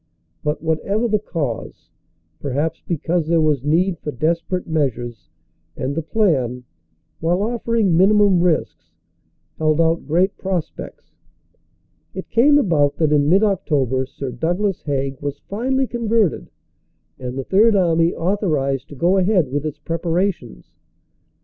But 0.43 0.63
whatever 0.63 1.07
the 1.07 1.19
cause 1.19 1.91
perhaps 2.39 2.81
because 2.87 3.27
there 3.27 3.39
was 3.39 3.63
need 3.63 3.99
for 3.99 4.11
desperate 4.11 4.65
measures, 4.65 5.29
and 5.77 5.93
the 5.93 6.01
plan, 6.01 6.63
while 7.19 7.43
offering 7.43 7.95
minimum 7.95 8.39
risks, 8.41 8.95
held 9.59 9.79
out 9.79 10.07
great 10.07 10.35
pros 10.39 10.71
pects 10.75 11.11
it 12.15 12.31
came 12.31 12.57
about 12.57 12.95
that 12.97 13.11
in 13.13 13.29
mid 13.29 13.43
October 13.43 14.07
Sir 14.07 14.31
Douglas 14.31 14.81
Haig 14.81 15.21
was 15.21 15.37
finally 15.41 15.85
converted 15.85 16.49
and 17.19 17.37
the 17.37 17.43
Third 17.43 17.75
Army 17.75 18.11
authorized 18.11 18.89
to 18.89 18.95
go 18.95 19.17
ahead 19.17 19.51
with 19.51 19.67
its 19.67 19.77
preparations. 19.77 20.73